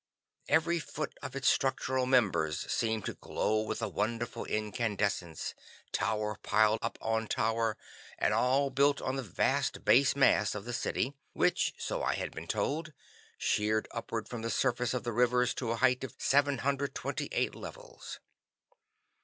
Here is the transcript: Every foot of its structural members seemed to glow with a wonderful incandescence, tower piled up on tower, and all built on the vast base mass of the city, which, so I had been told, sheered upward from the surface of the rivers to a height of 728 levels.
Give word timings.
Every 0.47 0.79
foot 0.79 1.15
of 1.21 1.35
its 1.35 1.47
structural 1.47 2.07
members 2.07 2.61
seemed 2.73 3.05
to 3.05 3.13
glow 3.13 3.61
with 3.61 3.83
a 3.83 3.87
wonderful 3.87 4.45
incandescence, 4.45 5.53
tower 5.91 6.39
piled 6.41 6.79
up 6.81 6.97
on 7.01 7.27
tower, 7.27 7.77
and 8.17 8.33
all 8.33 8.71
built 8.71 8.99
on 8.99 9.15
the 9.15 9.21
vast 9.21 9.85
base 9.85 10.15
mass 10.15 10.55
of 10.55 10.65
the 10.65 10.73
city, 10.73 11.13
which, 11.33 11.75
so 11.77 12.01
I 12.01 12.15
had 12.15 12.31
been 12.31 12.47
told, 12.47 12.93
sheered 13.37 13.87
upward 13.91 14.27
from 14.27 14.41
the 14.41 14.49
surface 14.49 14.95
of 14.95 15.03
the 15.03 15.13
rivers 15.13 15.53
to 15.53 15.69
a 15.69 15.75
height 15.75 16.03
of 16.03 16.15
728 16.17 17.53
levels. 17.53 18.19